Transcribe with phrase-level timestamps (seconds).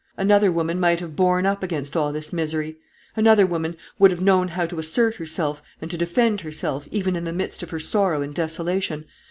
[0.17, 2.79] Another woman might have borne up against all this misery.
[3.15, 7.23] Another woman would have known how to assert herself, and to defend herself, even in
[7.23, 9.05] the midst of her sorrow and desolation.